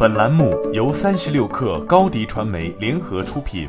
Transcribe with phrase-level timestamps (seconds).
[0.00, 3.68] 本栏目由三十六克高低传媒联合出品。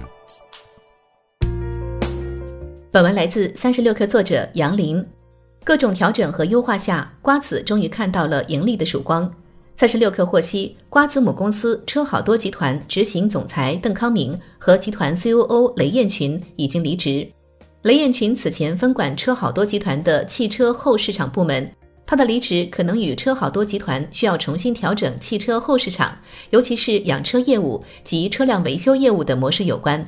[2.92, 5.04] 本文来自三十六克作者杨林。
[5.64, 9.28] 各种调整和优化下，瓜子终于看到了盈利的曙光。
[9.76, 17.28] 三十六克获悉，瓜子母公司车好多集团执行总裁邓康明和集团 COO 雷彦群已经离职。
[17.82, 21.68] 雷彦群此前分管车好多集团的汽车后市场部门。
[22.10, 26.18] 他的离职可能与车好多集团需要重新调整汽车后市场，
[26.50, 30.04] 尤其是养车业务及车辆维修业务的模式有关。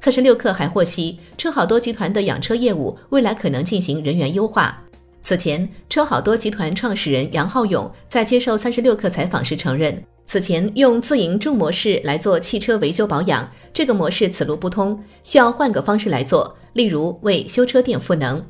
[0.00, 4.78] 三十六氪还获悉，车好多集团的养车业务未来可能进行人员优化。
[5.22, 18.44] 此前，车好多集团创始人杨浩勇在接受三十六氪采访时承认，此前用自营助模式来做汽车维修保养，这个模式此路不通，需要换个方式来做，例如为修车店赋能。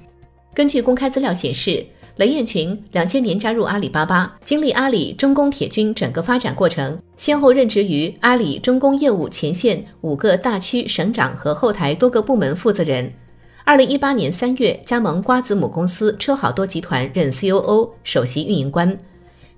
[0.53, 1.87] 根据公开资料显示。
[2.21, 13.11] 雷雁群两千年加入阿里巴巴，经历阿里中工铁军整个发展过程，先后任职于阿里中工业务前线五个大区省长和后台多个部门负责人。
[13.65, 18.95] 二零一八年三月加盟瓜子母公司车好多集团，任 COO 首席运营官。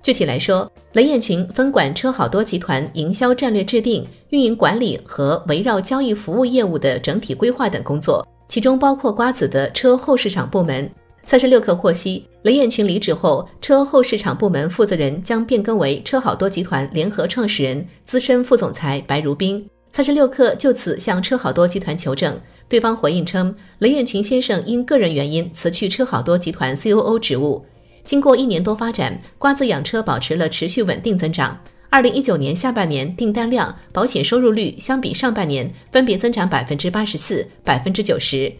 [0.01, 10.89] 具体来说，雷雁群分管车好多集团营销战略制定、运营管理和围绕交易服务业务的整体规划等工作，其中包括瓜子的车后市场部门。
[11.25, 19.65] 三十六氪获悉，雷彦群离职后，车后市场部门负责人将变更为车好多集团联合创始人、资深副总裁白如冰。
[19.91, 27.65] 三十六氪就此向车好多集团求证，对方回应称，雷彦群先生因个人原因辞去车好多集团 COO 职务。
[28.03, 31.57] 经过一年多发展，瓜子养车保持了持续稳定增长。
[31.89, 38.51] 二零一九年下半年订单量、保险收入率相比上半年分别增长百分之八十四、百分之九十。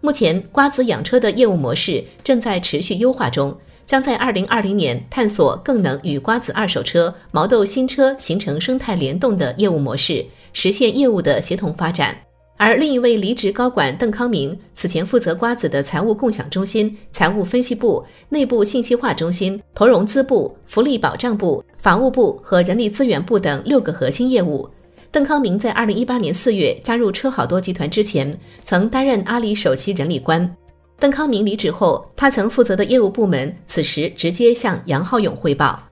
[0.00, 12.16] 目前，瓜子养车的业务模式正在持续优化中，将在二零二零年探索更能与瓜子二手车、毛豆新车形成生态联动的业务模式，实现业务的协同发展。
[12.58, 24.66] 而另一位离职高管邓康明，此前负责瓜子的财务共享中心、财务分析部、内部信息化中心、投融资部、福利保障部、法务部和人力资源部等六个核心业务。
[25.16, 30.54] 邓康明在二零一八年四月加入车好多集团之前，曾担任阿里首席人力官。
[30.98, 35.82] 邓康明离职后，他曾负责的业务部门此时直接向杨浩勇汇报。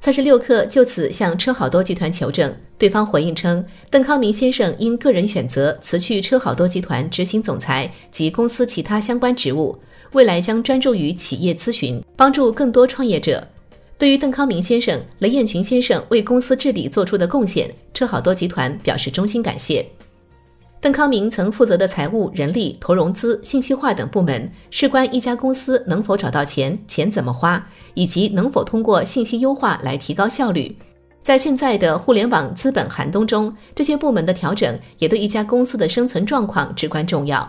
[0.00, 9.76] 三十六氪就此向车好多集团求证，对方回应称，邓康明先生因个人选择辞去车好多集团执行总裁及公司其他相关职务，
[10.12, 13.44] 未来将专注于企业咨询，帮助更多创业者。
[14.00, 19.84] 对于邓康明先生、雷艳群先生为公司治理做出的贡献，车好多集团表示衷心感谢。
[20.80, 27.62] 邓康明曾负责的财务、人力、投融资、信息化等部门，事关一家公司能否找到钱、钱怎么花，
[27.92, 30.74] 以及能否通过信息优化来提高效率。
[31.22, 37.46] 在现在的互联网资本寒冬中，这些部门的调整也对一家公司的生存状况至关重要。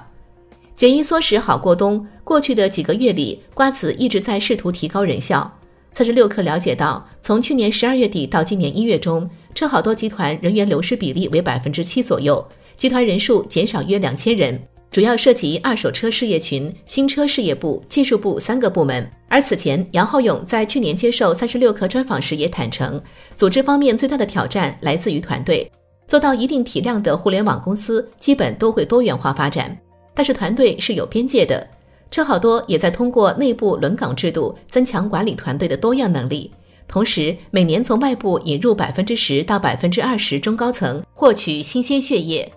[0.76, 5.50] 节衣缩食好过冬，过去的几个月里，瓜子一直在试图提高人效。
[5.92, 12.44] 三十六氪了解到，从去年十二月底到今年一月中，车好多集团人员流失比例为百分之七左右，
[12.78, 14.58] 集团人数减少约两千人，
[14.90, 19.06] 主要涉及二手车事业群、新车事业部、技术部三个部门。
[19.28, 23.00] 而此前，杨浩勇在去年接受三十六氪专访时也坦诚，
[23.36, 25.70] 组织方面最大的挑战来自于团队。
[26.08, 29.78] 做到一定体量的互联网公司，基本都会多元化发展，
[30.14, 31.66] 但是团队是有边界的。
[32.12, 36.52] 车好多也在通过内部轮岗制度增强管理团队的多样能力，
[36.86, 42.52] 同时每年从外部引入百分之十到百分之二十中高层，获取新鲜血液。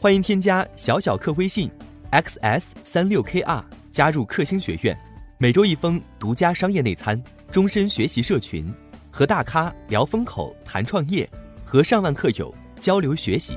[0.00, 1.68] 欢迎添加小小客微信
[2.12, 4.96] ，xs 三六 kr 加入克星学院，
[5.38, 7.20] 每周一封独家商业内参，
[7.50, 8.72] 终身学习社群，
[9.10, 11.28] 和大咖聊风口谈创业，
[11.64, 13.56] 和上万客友交流学习。